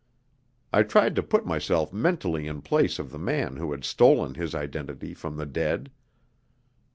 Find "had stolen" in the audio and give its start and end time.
3.71-4.33